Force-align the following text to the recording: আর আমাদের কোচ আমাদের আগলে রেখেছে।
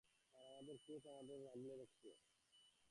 আর 0.35 0.43
আমাদের 0.51 0.77
কোচ 0.85 1.03
আমাদের 1.11 1.39
আগলে 1.47 1.73
রেখেছে। 1.75 2.09